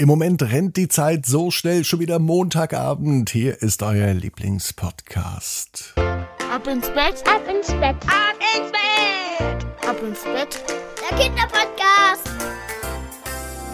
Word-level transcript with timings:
Im 0.00 0.08
Moment 0.08 0.40
rennt 0.40 0.78
die 0.78 0.88
Zeit 0.88 1.26
so 1.26 1.50
schnell, 1.50 1.84
schon 1.84 2.00
wieder 2.00 2.18
Montagabend. 2.18 3.28
Hier 3.28 3.60
ist 3.60 3.82
euer 3.82 4.14
Lieblingspodcast. 4.14 5.92
Ab 5.98 6.66
ins 6.66 6.88
Bett, 6.88 7.22
ab 7.26 7.42
ins 7.46 7.66
Bett, 7.66 7.96
ab 8.06 8.38
ins 8.56 8.72
Bett, 8.72 9.66
ab 9.86 10.02
ins 10.02 10.24
Bett. 10.24 10.64
Der 11.02 11.18
Kinderpodcast. 11.18 12.30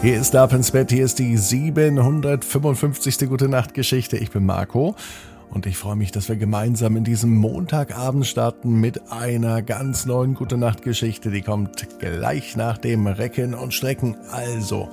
Hier 0.01 0.19
ist 0.19 0.35
Ab 0.35 0.51
ins 0.51 0.71
Bett, 0.71 0.91
hier 0.91 1.05
ist 1.05 1.17
die 1.17 1.37
755. 1.37 3.29
Gute 3.29 3.47
Nacht 3.47 3.73
Geschichte. 3.73 4.17
Ich 4.17 4.31
bin 4.31 4.45
Marco 4.45 4.97
und 5.49 5.65
ich 5.65 5.77
freue 5.77 5.95
mich, 5.95 6.11
dass 6.11 6.27
wir 6.27 6.35
gemeinsam 6.35 6.97
in 6.97 7.05
diesem 7.05 7.37
Montagabend 7.37 8.27
starten 8.27 8.81
mit 8.81 9.13
einer 9.13 9.61
ganz 9.61 10.05
neuen 10.05 10.33
Gute 10.33 10.57
Nacht 10.57 10.81
Geschichte. 10.81 11.31
Die 11.31 11.41
kommt 11.41 11.87
gleich 11.99 12.57
nach 12.57 12.77
dem 12.77 13.07
Recken 13.07 13.53
und 13.53 13.73
Strecken. 13.73 14.17
Also, 14.29 14.89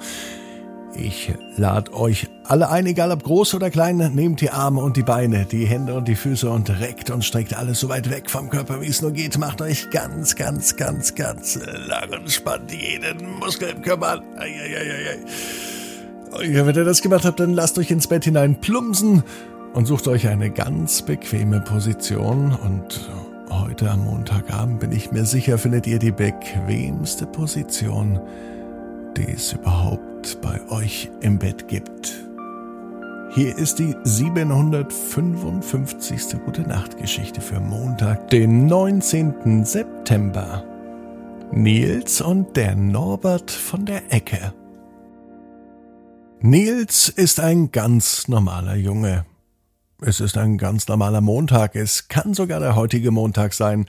ich 0.97 1.33
lade 1.57 1.93
euch 1.95 2.29
alle 2.45 2.71
ein, 2.71 2.87
egal 2.87 3.11
ob 3.11 3.23
groß 3.23 3.55
oder 3.55 3.71
klein, 3.71 3.97
nehmt 4.15 4.41
die 4.41 4.51
Arme 4.51 4.81
und 4.81 4.97
die 4.97 5.03
Beine, 5.03 5.45
die 5.45 5.67
Hände 5.67 5.95
und 5.95 6.09
die 6.09 6.15
Füße 6.15 6.49
und 6.49 6.69
reckt 6.81 7.11
und 7.11 7.25
streckt 7.25 7.57
alles 7.57 7.81
so 7.81 7.89
weit 7.89 8.11
weg 8.11 8.31
vom 8.31 8.51
Körper, 8.51 8.81
wie 8.81 8.87
es 8.87 9.03
nur 9.03 9.13
geht. 9.13 9.39
Macht 9.39 9.63
euch 9.63 9.91
ganz, 9.91 10.37
ganz, 10.37 10.77
ganz, 10.77 11.15
ganz 11.15 11.59
lang 11.87 12.11
und 12.13 12.31
spannt 12.31 12.73
jeden 12.73 13.39
Muskel 13.39 13.71
im 13.71 13.83
Körper 13.83 14.13
an. 14.13 14.23
Ja, 16.43 16.67
wenn 16.67 16.75
ihr 16.75 16.85
das 16.85 17.01
gemacht 17.01 17.25
habt, 17.25 17.41
dann 17.41 17.55
lasst 17.55 17.79
euch 17.79 17.91
ins 17.91 18.09
Bett 18.09 18.25
hinein 18.25 18.61
plumpsen 18.61 19.23
und 19.73 19.87
sucht 19.87 20.09
euch 20.09 20.29
eine 20.29 20.51
ganz 20.51 21.03
bequeme 21.03 21.61
Position. 21.61 22.53
Und 22.53 23.11
heute 23.51 23.91
am 23.91 24.05
Montagabend 24.05 24.81
bin 24.81 24.93
ich 24.93 25.13
mir 25.13 25.25
sicher, 25.25 25.59
findet 25.59 25.87
ihr 25.87 25.99
die 25.99 26.13
bequemste 26.13 27.27
Position, 27.27 28.21
die 29.17 29.29
es 29.29 29.53
überhaupt 29.53 30.41
bei 30.41 30.61
euch 30.71 31.11
im 31.21 31.39
Bett 31.39 31.69
gibt. 31.69 32.25
Hier 33.31 33.57
ist 33.59 33.79
die 33.79 33.95
755. 34.05 36.41
Gute 36.45 36.63
Nacht 36.63 36.99
Geschichte 36.99 37.41
für 37.41 37.61
Montag, 37.61 38.29
den 38.31 38.67
19. 38.67 39.65
September. 39.65 40.65
Nils 41.51 42.21
und 42.21 42.57
der 42.57 42.77
Norbert 42.77 43.51
von 43.51 43.87
der 43.87 44.13
Ecke. 44.13 44.53
Nils 46.41 47.09
ist 47.09 47.41
ein 47.41 47.73
ganz 47.73 48.29
normaler 48.29 48.77
Junge. 48.77 49.25
Es 50.01 50.21
ist 50.21 50.37
ein 50.37 50.59
ganz 50.59 50.89
normaler 50.89 51.21
Montag, 51.21 51.77
es 51.77 52.09
kann 52.09 52.35
sogar 52.35 52.61
der 52.61 52.77
heutige 52.77 53.11
Montag 53.11 53.55
sein, 53.55 53.87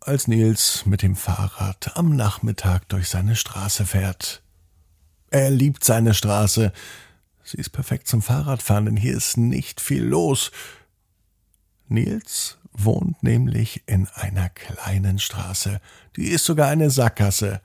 als 0.00 0.28
Nils 0.28 0.86
mit 0.86 1.02
dem 1.02 1.16
Fahrrad 1.16 1.96
am 1.96 2.14
Nachmittag 2.14 2.88
durch 2.88 3.08
seine 3.08 3.36
Straße 3.36 3.84
fährt. 3.84 4.41
Er 5.32 5.50
liebt 5.50 5.82
seine 5.82 6.12
Straße. 6.12 6.72
Sie 7.42 7.56
ist 7.56 7.70
perfekt 7.70 8.06
zum 8.06 8.20
Fahrradfahren, 8.20 8.84
denn 8.84 8.96
hier 8.98 9.16
ist 9.16 9.38
nicht 9.38 9.80
viel 9.80 10.04
los. 10.04 10.52
Nils 11.88 12.58
wohnt 12.70 13.22
nämlich 13.22 13.82
in 13.86 14.06
einer 14.08 14.50
kleinen 14.50 15.18
Straße. 15.18 15.80
Die 16.16 16.28
ist 16.28 16.44
sogar 16.44 16.68
eine 16.68 16.90
Sackgasse, 16.90 17.62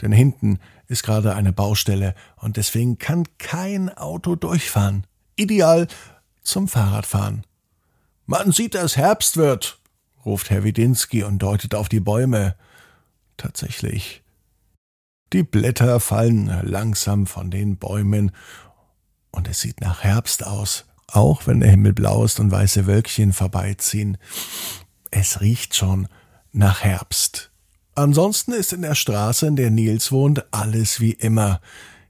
denn 0.00 0.12
hinten 0.12 0.60
ist 0.88 1.02
gerade 1.02 1.34
eine 1.34 1.52
Baustelle 1.52 2.14
und 2.36 2.56
deswegen 2.56 2.96
kann 2.96 3.24
kein 3.36 3.94
Auto 3.94 4.34
durchfahren. 4.34 5.06
Ideal 5.36 5.88
zum 6.42 6.68
Fahrradfahren. 6.68 7.44
Man 8.24 8.50
sieht, 8.50 8.74
dass 8.74 8.96
Herbst 8.96 9.36
wird, 9.36 9.78
ruft 10.24 10.48
Herr 10.48 10.64
Widinski 10.64 11.22
und 11.22 11.38
deutet 11.40 11.74
auf 11.74 11.90
die 11.90 12.00
Bäume. 12.00 12.56
Tatsächlich. 13.36 14.22
Die 15.32 15.42
Blätter 15.42 16.00
fallen 16.00 16.46
langsam 16.62 17.26
von 17.26 17.50
den 17.50 17.76
Bäumen 17.76 18.32
und 19.30 19.48
es 19.48 19.60
sieht 19.60 19.80
nach 19.80 20.02
Herbst 20.02 20.46
aus, 20.46 20.86
auch 21.06 21.46
wenn 21.46 21.60
der 21.60 21.70
Himmel 21.70 21.92
blau 21.92 22.24
ist 22.24 22.40
und 22.40 22.50
weiße 22.50 22.86
Wölkchen 22.86 23.32
vorbeiziehen. 23.32 24.18
Es 25.10 25.40
riecht 25.40 25.76
schon 25.76 26.08
nach 26.52 26.82
Herbst. 26.82 27.50
Ansonsten 27.94 28.52
ist 28.52 28.72
in 28.72 28.82
der 28.82 28.94
Straße, 28.94 29.46
in 29.46 29.56
der 29.56 29.70
Nils 29.70 30.10
wohnt, 30.10 30.44
alles 30.52 31.00
wie 31.00 31.12
immer. 31.12 31.60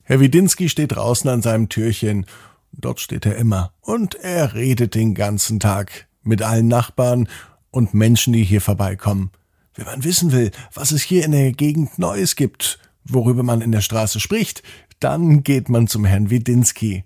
Herr 0.03 0.21
Widinski 0.21 0.69
steht 0.69 0.93
draußen 0.93 1.29
an 1.29 1.43
seinem 1.43 1.69
Türchen 1.69 2.27
Dort 2.73 3.01
steht 3.01 3.27
er 3.27 3.37
immer. 3.37 3.73
Und 3.81 4.15
er 4.15 4.55
redet 4.55 4.95
den 4.95 5.15
ganzen 5.15 5.61
Tag 5.61 6.09
mit 6.23 6.43
allen 6.43 6.69
Nachbarn 6.69 7.29
und 7.71 7.95
Menschen, 7.95 8.33
die 8.33 8.45
hier 8.45 8.61
vorbeikommen. 8.61 9.31
Wenn 9.75 9.87
man 9.87 10.05
wissen 10.05 10.33
will, 10.33 10.51
was 10.75 10.93
es 10.93 11.03
hier 11.03 11.25
in 11.25 11.33
der 11.33 11.53
Gegend 11.53 11.99
Neues 11.99 12.37
gibt, 12.37 12.79
worüber 13.05 13.43
man 13.43 13.61
in 13.61 13.73
der 13.73 13.81
Straße 13.81 14.21
spricht, 14.21 14.63
dann 14.99 15.43
geht 15.43 15.69
man 15.69 15.87
zum 15.87 16.05
Herrn 16.05 16.31
Widinski. 16.31 17.05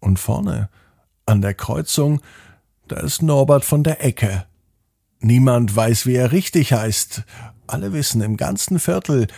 Und 0.00 0.18
vorne, 0.18 0.68
an 1.26 1.40
der 1.40 1.54
Kreuzung, 1.54 2.20
da 2.88 3.00
ist 3.00 3.22
Norbert 3.22 3.64
von 3.64 3.82
der 3.82 4.04
Ecke. 4.04 4.46
Niemand 5.20 5.74
weiß, 5.74 6.06
wie 6.06 6.14
er 6.14 6.32
richtig 6.32 6.72
heißt. 6.72 7.24
Alle 7.66 7.92
wissen 7.92 8.20
im 8.20 8.36
ganzen 8.36 8.78
Viertel, 8.78 9.28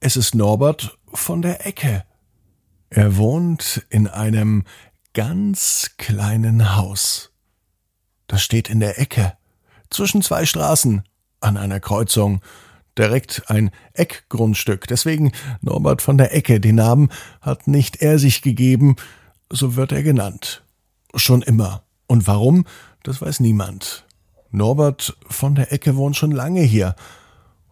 es 0.00 0.16
ist 0.16 0.34
Norbert 0.34 0.98
von 1.12 1.42
der 1.42 1.66
Ecke. 1.66 2.04
Er 2.90 3.16
wohnt 3.16 3.86
in 3.90 4.06
einem 4.06 4.64
ganz 5.14 5.92
kleinen 5.96 6.76
Haus. 6.76 7.32
Das 8.26 8.42
steht 8.42 8.70
in 8.70 8.80
der 8.80 8.98
Ecke, 8.98 9.36
zwischen 9.90 10.22
zwei 10.22 10.46
Straßen, 10.46 11.02
an 11.40 11.56
einer 11.56 11.80
Kreuzung, 11.80 12.42
direkt 12.98 13.44
ein 13.48 13.70
Eckgrundstück. 13.94 14.86
Deswegen 14.86 15.32
Norbert 15.60 16.02
von 16.02 16.18
der 16.18 16.34
Ecke. 16.34 16.60
Den 16.60 16.76
Namen 16.76 17.10
hat 17.40 17.66
nicht 17.66 18.02
er 18.02 18.18
sich 18.18 18.42
gegeben, 18.42 18.96
so 19.50 19.76
wird 19.76 19.92
er 19.92 20.02
genannt. 20.02 20.62
Schon 21.14 21.42
immer. 21.42 21.82
Und 22.06 22.26
warum, 22.26 22.64
das 23.02 23.20
weiß 23.20 23.40
niemand. 23.40 24.04
Norbert 24.50 25.16
von 25.28 25.54
der 25.54 25.72
Ecke 25.72 25.96
wohnt 25.96 26.16
schon 26.16 26.32
lange 26.32 26.62
hier. 26.62 26.96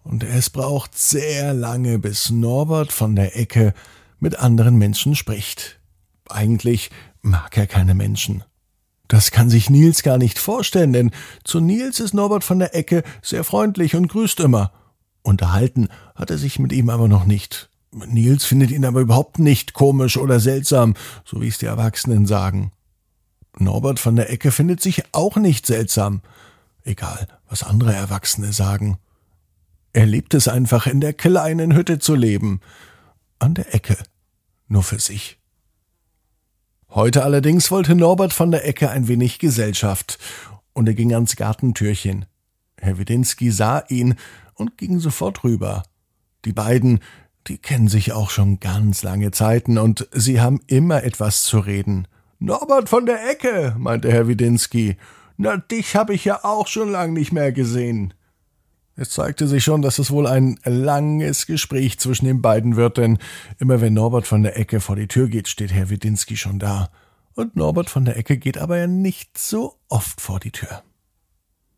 Und 0.05 0.25
es 0.25 0.49
braucht 0.51 0.97
sehr 0.97 1.53
lange, 1.53 1.99
bis 1.99 2.31
Norbert 2.31 2.93
von 2.93 3.17
der 3.17 3.37
Ecke 3.37 3.75
mit 4.21 4.39
anderen 4.39 4.77
Menschen 4.77 5.15
spricht. 5.15 5.79
Eigentlich 6.29 6.91
mag 7.21 7.57
er 7.57 7.67
keine 7.67 7.95
Menschen. 7.95 8.45
Das 9.09 9.31
kann 9.31 9.49
sich 9.49 9.71
Nils 9.71 10.03
gar 10.03 10.19
nicht 10.19 10.39
vorstellen, 10.39 10.93
denn 10.93 11.11
zu 11.43 11.61
Nils 11.61 11.99
ist 11.99 12.15
Norbert 12.15 12.45
von 12.45 12.59
der 12.59 12.75
Ecke 12.75 13.03
sehr 13.23 13.43
freundlich 13.43 13.97
und 13.97 14.09
grüßt 14.09 14.41
immer. 14.41 14.73
Unterhalten 15.29 15.89
hat 16.15 16.31
er 16.31 16.39
sich 16.39 16.59
mit 16.59 16.73
ihm 16.73 16.89
aber 16.89 17.07
noch 17.07 17.27
nicht. 17.27 17.69
Nils 17.93 18.47
findet 18.47 18.71
ihn 18.71 18.87
aber 18.87 19.01
überhaupt 19.01 19.39
nicht 19.39 19.75
komisch 19.75 20.17
oder 20.17 20.41
seltsam, 20.41 20.95
so 21.25 21.43
wie 21.43 21.49
es 21.49 21.59
die 21.59 21.67
Erwachsenen 21.67 22.27
sagen. 22.27 22.73
Norbert 23.59 23.99
von 23.99 24.17
der 24.17 24.31
Ecke 24.31 24.51
findet 24.51 24.81
sich 24.81 25.03
auch 25.13 25.37
nicht 25.37 25.67
seltsam, 25.67 26.23
egal 26.83 27.29
was 27.49 27.63
andere 27.63 27.95
Erwachsene 27.95 28.55
sagen. 28.55 28.97
Er 29.93 30.07
liebt 30.07 30.33
es 30.33 30.49
einfach, 30.49 30.87
in 30.87 31.01
der 31.01 31.13
kleinen 31.13 31.75
Hütte 31.75 31.99
zu 31.99 32.15
leben 32.15 32.61
an 33.39 33.53
der 33.53 33.75
Ecke, 33.75 33.99
nur 34.67 34.83
für 34.83 34.99
sich. 34.99 35.39
Heute 36.89 37.23
allerdings 37.23 37.71
wollte 37.71 37.95
Norbert 37.95 38.33
von 38.33 38.51
der 38.51 38.67
Ecke 38.67 38.89
ein 38.91 39.09
wenig 39.09 39.39
Gesellschaft, 39.39 40.19
und 40.73 40.87
er 40.87 40.95
ging 40.95 41.13
ans 41.13 41.37
Gartentürchen. 41.37 42.25
Herr 42.79 42.99
Widinski 42.99 43.51
sah 43.51 43.83
ihn 43.89 44.15
und 44.59 44.77
ging 44.77 44.99
sofort 44.99 45.45
rüber. 45.45 45.85
Die 46.45 46.53
beiden, 46.53 47.01
die 47.47 47.59
kennen 47.59 47.89
sich 47.89 48.13
auch 48.13 48.31
schon 48.31 48.61
ganz 48.61 49.03
lange 49.03 49.31
Zeiten, 49.31 49.79
und 49.79 50.09
sie 50.13 50.41
haben 50.41 50.61
immer 50.67 51.05
etwas 51.05 51.45
zu 51.45 51.59
reden. 51.61 52.07
Norbert 52.39 52.89
von 52.89 53.07
der 53.07 53.29
Ecke, 53.31 53.75
meinte 53.79 54.13
Herr 54.13 54.29
Widinski. 54.29 54.97
Na, 55.37 55.57
dich 55.57 55.97
hab 55.97 56.11
ich 56.11 56.25
ja 56.25 56.45
auch 56.45 56.67
schon 56.67 56.91
lang 56.91 57.13
nicht 57.13 57.33
mehr 57.33 57.53
gesehen. 57.53 58.15
Es 58.97 59.11
zeigte 59.11 59.47
sich 59.47 59.63
schon, 59.63 59.83
dass 59.83 60.01
es 60.01 60.11
wohl 60.11 60.27
ein 60.27 60.59
langes 60.65 61.47
Gespräch 61.47 62.01
zwischen 62.01 62.27
den 62.27 62.43
beiden 62.43 62.75
wird, 62.75 62.97
denn 62.97 63.19
immer 63.59 63.81
wenn 63.81 63.95
Norbert 63.95 64.27
von 64.27 64.43
der 64.43 64.57
Ecke 64.57 64.81
vor 64.81 64.97
die 64.97 65.07
Tür 65.07 65.29
geht, 65.29 65.47
steht 65.47 65.73
Herr 65.73 65.91
Widinski 65.91 66.37
schon 66.37 66.59
da. 66.59 66.91
Und 67.35 67.55
Norbert 67.55 67.91
von 67.91 68.05
der 68.05 68.17
Ecke 68.17 68.37
geht 68.39 68.59
aber 68.59 68.77
ja 68.77 68.89
nicht 68.89 69.39
so 69.39 69.79
oft 69.89 70.21
vor 70.21 70.41
die 70.41 70.51
Tür. 70.51 70.83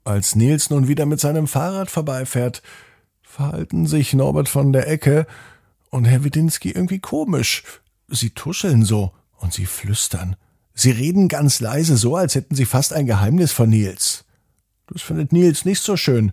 Als 0.04 0.34
Nils 0.34 0.70
nun 0.70 0.88
wieder 0.88 1.06
mit 1.06 1.20
seinem 1.20 1.46
Fahrrad 1.46 1.90
vorbeifährt, 1.90 2.62
verhalten 3.22 3.86
sich 3.86 4.14
Norbert 4.14 4.48
von 4.48 4.72
der 4.72 4.88
Ecke 4.88 5.26
und 5.90 6.04
Herr 6.04 6.24
Widinski 6.24 6.70
irgendwie 6.70 7.00
komisch. 7.00 7.62
Sie 8.08 8.30
tuscheln 8.30 8.84
so 8.84 9.12
und 9.38 9.52
sie 9.52 9.66
flüstern. 9.66 10.36
Sie 10.74 10.90
reden 10.90 11.28
ganz 11.28 11.60
leise, 11.60 11.96
so 11.96 12.16
als 12.16 12.34
hätten 12.34 12.54
sie 12.54 12.64
fast 12.64 12.92
ein 12.92 13.06
Geheimnis 13.06 13.52
von 13.52 13.68
Nils. 13.68 14.24
Das 14.86 15.02
findet 15.02 15.32
Nils 15.32 15.64
nicht 15.64 15.82
so 15.82 15.96
schön 15.96 16.32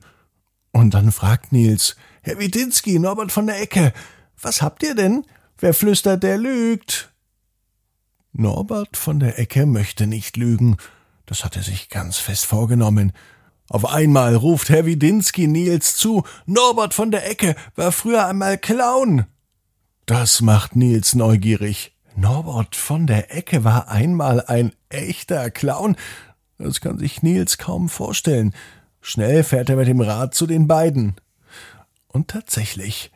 und 0.71 0.93
dann 0.93 1.11
fragt 1.11 1.51
Nils, 1.51 1.95
Herr 2.21 2.39
Widinski, 2.39 2.99
Norbert 2.99 3.31
von 3.31 3.47
der 3.47 3.61
Ecke, 3.61 3.93
was 4.41 4.61
habt 4.61 4.83
ihr 4.83 4.95
denn? 4.95 5.25
Wer 5.57 5.73
flüstert, 5.73 6.23
der 6.23 6.37
lügt. 6.37 7.11
Norbert 8.31 8.95
von 8.95 9.19
der 9.19 9.39
Ecke 9.39 9.65
möchte 9.65 10.05
nicht 10.05 10.37
lügen. 10.37 10.77
Das 11.25 11.43
hat 11.43 11.55
er 11.55 11.63
sich 11.63 11.89
ganz 11.89 12.17
fest 12.17 12.45
vorgenommen. 12.45 13.13
Auf 13.69 13.85
einmal 13.85 14.35
ruft 14.35 14.69
Herr 14.69 14.85
Widinski 14.85 15.47
Nils 15.47 15.97
zu, 15.97 16.23
Norbert 16.45 16.93
von 16.93 17.11
der 17.11 17.29
Ecke 17.29 17.55
war 17.75 17.91
früher 17.91 18.25
einmal 18.25 18.57
Clown. 18.57 19.25
Das 20.05 20.41
macht 20.41 20.77
Nils 20.77 21.15
neugierig. 21.15 21.93
Norbert 22.15 22.75
von 22.77 23.07
der 23.07 23.35
Ecke 23.35 23.65
war 23.65 23.89
einmal 23.89 24.43
ein 24.45 24.71
echter 24.89 25.51
Clown. 25.51 25.97
Das 26.57 26.79
kann 26.79 26.97
sich 26.97 27.21
Nils 27.21 27.57
kaum 27.57 27.89
vorstellen. 27.89 28.55
Schnell 29.01 29.43
fährt 29.43 29.69
er 29.69 29.75
mit 29.75 29.87
dem 29.87 30.01
Rad 30.01 30.33
zu 30.33 30.47
den 30.47 30.67
beiden. 30.67 31.15
Und 32.07 32.29
tatsächlich. 32.29 33.11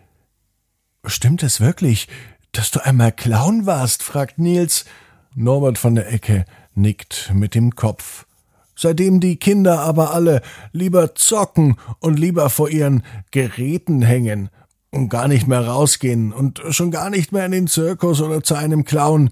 Stimmt 1.05 1.43
es 1.43 1.61
wirklich, 1.61 2.09
dass 2.51 2.71
du 2.71 2.85
einmal 2.85 3.13
Clown 3.13 3.65
warst? 3.65 4.03
fragt 4.03 4.37
Nils. 4.37 4.85
Norbert 5.33 5.77
von 5.77 5.95
der 5.95 6.11
Ecke 6.11 6.45
nickt 6.75 7.31
mit 7.33 7.55
dem 7.55 7.75
Kopf. 7.75 8.25
Seitdem 8.81 9.19
die 9.19 9.35
Kinder 9.35 9.81
aber 9.81 10.11
alle 10.11 10.41
lieber 10.71 11.13
zocken 11.13 11.75
und 11.99 12.17
lieber 12.17 12.49
vor 12.49 12.67
ihren 12.67 13.03
Geräten 13.29 14.01
hängen 14.01 14.49
und 14.89 15.09
gar 15.09 15.27
nicht 15.27 15.47
mehr 15.47 15.67
rausgehen 15.67 16.33
und 16.33 16.63
schon 16.71 16.89
gar 16.89 17.11
nicht 17.11 17.31
mehr 17.31 17.45
in 17.45 17.51
den 17.51 17.67
Zirkus 17.67 18.21
oder 18.21 18.41
zu 18.41 18.55
einem 18.55 18.83
Clown. 18.83 19.29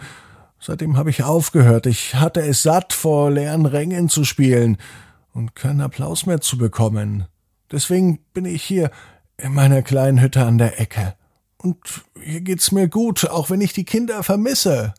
Seitdem 0.59 0.97
habe 0.97 1.09
ich 1.09 1.23
aufgehört. 1.23 1.87
Ich 1.87 2.13
hatte 2.13 2.41
es 2.41 2.61
satt, 2.61 2.93
vor 2.93 3.31
leeren 3.31 3.65
Rängen 3.65 4.07
zu 4.07 4.23
spielen 4.23 4.77
und 5.33 5.55
keinen 5.55 5.81
Applaus 5.81 6.27
mehr 6.27 6.41
zu 6.41 6.59
bekommen. 6.59 7.25
Deswegen 7.71 8.19
bin 8.35 8.45
ich 8.45 8.61
hier 8.61 8.91
in 9.37 9.55
meiner 9.55 9.81
kleinen 9.81 10.21
Hütte 10.21 10.45
an 10.45 10.59
der 10.59 10.79
Ecke. 10.79 11.15
Und 11.57 12.03
hier 12.21 12.41
geht's 12.41 12.71
mir 12.71 12.87
gut, 12.87 13.27
auch 13.27 13.49
wenn 13.49 13.61
ich 13.61 13.73
die 13.73 13.85
Kinder 13.85 14.21
vermisse. 14.21 14.93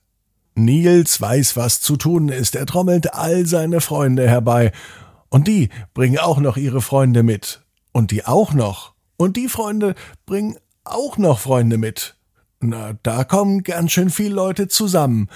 Nils 0.65 1.21
weiß, 1.21 1.57
was 1.57 1.81
zu 1.81 1.97
tun 1.97 2.29
ist. 2.29 2.57
Er 2.57 2.67
trommelt 2.67 3.15
all 3.15 3.47
seine 3.47 3.81
Freunde 3.81 4.29
herbei. 4.29 4.73
Und 5.29 5.47
die 5.49 5.69
bringen 5.95 6.19
auch 6.19 6.39
noch 6.39 6.57
ihre 6.57 6.83
Freunde 6.83 7.23
mit. 7.23 7.63
Und 7.93 8.11
die 8.11 8.27
auch 8.27 8.53
noch. 8.53 8.95
Und 9.17 9.37
die 9.37 9.49
Freunde 9.49 9.95
bringen 10.27 10.57
auch 10.85 11.19
noch 11.19 11.39
Freunde 11.39 11.79
mit. 11.79 12.17
Na, 12.61 12.95
da 13.03 13.25
kommen 13.25 13.63
ganz 13.63 13.93
schön 13.93 14.11
viele 14.11 14.35
Leute 14.35 14.69
zusammen. 14.69 15.29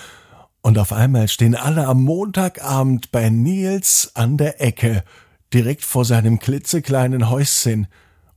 Und 0.62 0.79
auf 0.79 0.93
einmal 0.93 1.29
stehen 1.29 1.55
alle 1.55 1.87
am 1.87 2.03
Montagabend 2.03 3.12
bei 3.12 3.29
Nils 3.29 4.12
an 4.15 4.37
der 4.37 4.62
Ecke, 4.62 5.05
direkt 5.53 5.85
vor 5.85 6.05
seinem 6.05 6.38
klitzekleinen 6.38 7.29
Häuschen. 7.31 7.87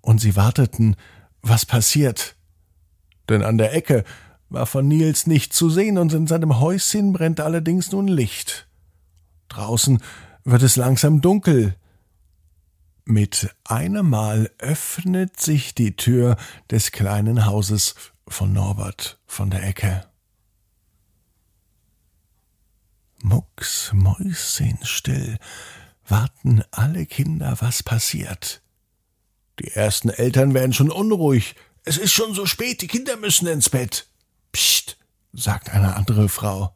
Und 0.02 0.20
sie 0.20 0.36
warteten, 0.36 0.96
was 1.42 1.66
passiert. 1.66 2.36
Denn 3.30 3.44
an 3.44 3.58
der 3.58 3.74
Ecke 3.74 4.04
war 4.50 4.66
von 4.66 4.88
Nils 4.88 5.28
nicht 5.28 5.54
zu 5.54 5.70
sehen 5.70 5.98
und 5.98 6.14
in 6.14 6.28
seinem 6.28 6.60
Häuschen 6.60 7.14
brennt 7.14 7.40
allerdings 7.40 7.92
nun 7.92 8.08
Licht. 8.08 8.68
Draußen 9.50 10.02
wird 10.44 10.62
es 10.62 10.76
langsam 10.76 11.22
dunkel. 11.22 11.76
Mit 13.06 13.56
einem 13.64 14.10
Mal 14.10 14.52
öffnet 14.58 15.40
sich 15.40 15.74
die 15.76 15.96
Tür 15.96 16.38
des 16.70 16.92
kleinen 16.92 17.46
Hauses 17.46 17.96
von 18.28 18.52
Norbert 18.54 19.20
von 19.26 19.50
der 19.50 19.64
Ecke. 19.64 20.06
Mucks 23.22 23.92
Mäuschenstill 23.94 25.38
warten 26.08 26.64
alle 26.72 27.06
Kinder, 27.06 27.58
was 27.60 27.84
passiert. 27.84 28.62
Die 29.60 29.72
ersten 29.72 30.10
Eltern 30.10 30.54
werden 30.54 30.74
schon 30.74 30.92
unruhig. 30.92 31.56
Es 31.84 31.98
ist 31.98 32.12
schon 32.12 32.34
so 32.34 32.46
spät, 32.46 32.82
die 32.82 32.88
Kinder 32.88 33.18
müssen 33.18 33.48
ins 33.48 33.70
Bett. 33.70 34.08
Psst, 34.52 34.98
sagt 35.34 35.70
eine 35.72 35.96
andere 35.96 36.30
Frau. 36.30 36.74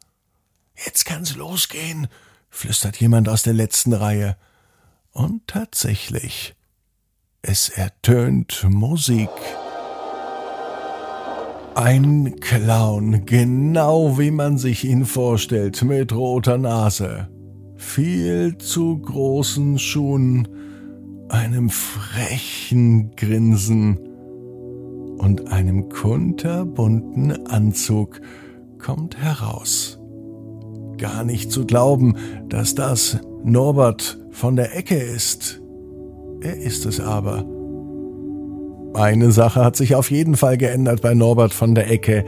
Jetzt 0.84 1.04
kann's 1.04 1.36
losgehen, 1.36 2.08
flüstert 2.50 2.96
jemand 3.00 3.28
aus 3.28 3.42
der 3.42 3.52
letzten 3.52 3.92
Reihe. 3.92 4.36
Und 5.12 5.46
tatsächlich, 5.46 6.54
es 7.42 7.68
ertönt 7.68 8.64
Musik. 8.68 9.30
Ein 11.74 12.36
Clown, 12.40 13.24
genau 13.26 14.18
wie 14.18 14.30
man 14.30 14.58
sich 14.58 14.84
ihn 14.84 15.06
vorstellt, 15.06 15.82
mit 15.82 16.12
roter 16.12 16.58
Nase, 16.58 17.28
viel 17.76 18.58
zu 18.58 18.98
großen 18.98 19.78
Schuhen, 19.78 20.48
einem 21.28 21.70
frechen 21.70 23.16
Grinsen 23.16 24.11
und 25.22 25.52
einem 25.52 25.88
kunterbunten 25.88 27.46
Anzug 27.46 28.20
kommt 28.78 29.16
heraus. 29.16 30.00
Gar 30.98 31.24
nicht 31.24 31.52
zu 31.52 31.64
glauben, 31.64 32.16
dass 32.48 32.74
das 32.74 33.20
Norbert 33.44 34.18
von 34.30 34.56
der 34.56 34.76
Ecke 34.76 34.96
ist. 34.96 35.62
Er 36.40 36.56
ist 36.56 36.86
es 36.86 36.98
aber. 36.98 37.46
Eine 38.94 39.30
Sache 39.30 39.64
hat 39.64 39.76
sich 39.76 39.94
auf 39.94 40.10
jeden 40.10 40.36
Fall 40.36 40.58
geändert 40.58 41.02
bei 41.02 41.14
Norbert 41.14 41.54
von 41.54 41.74
der 41.74 41.88
Ecke. 41.88 42.24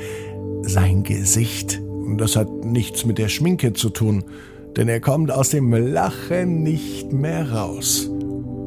Sein 0.62 1.02
Gesicht. 1.02 1.82
Das 2.16 2.36
hat 2.36 2.64
nichts 2.64 3.04
mit 3.04 3.18
der 3.18 3.28
Schminke 3.28 3.72
zu 3.72 3.90
tun, 3.90 4.24
denn 4.76 4.88
er 4.88 5.00
kommt 5.00 5.32
aus 5.32 5.50
dem 5.50 5.72
Lachen 5.72 6.62
nicht 6.62 7.12
mehr 7.12 7.50
raus. 7.50 8.08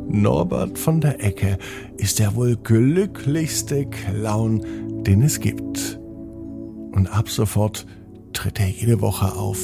Norbert 0.10 0.78
von 0.78 1.02
der 1.02 1.24
Ecke 1.24 1.58
ist 1.98 2.20
der 2.20 2.36
wohl 2.36 2.56
glücklichste 2.56 3.86
Clown, 3.86 4.64
den 5.04 5.22
es 5.22 5.40
gibt. 5.40 6.00
Und 6.92 7.08
ab 7.08 7.30
sofort 7.30 7.86
tritt 8.34 8.60
er 8.60 8.70
jede 8.70 9.02
Woche 9.02 9.36
auf, 9.36 9.60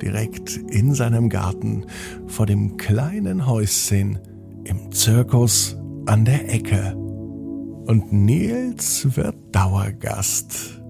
direkt 0.00 0.56
in 0.56 0.94
seinem 0.94 1.28
Garten 1.28 1.86
vor 2.26 2.46
dem 2.46 2.76
kleinen 2.76 3.46
Häuschen 3.46 4.18
im 4.64 4.92
Zirkus 4.92 5.76
an 6.06 6.24
der 6.24 6.52
Ecke. 6.52 6.94
Und 6.96 8.12
Nils 8.12 9.16
wird 9.16 9.34
Dauergast. 9.52 10.80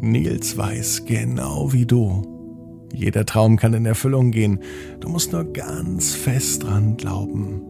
Nils 0.00 0.56
weiß 0.56 1.04
genau 1.04 1.72
wie 1.72 1.86
du. 1.86 2.88
Jeder 2.92 3.26
Traum 3.26 3.56
kann 3.56 3.74
in 3.74 3.86
Erfüllung 3.86 4.30
gehen. 4.30 4.60
Du 5.00 5.08
musst 5.08 5.32
nur 5.32 5.44
ganz 5.44 6.14
fest 6.14 6.64
dran 6.64 6.96
glauben. 6.96 7.69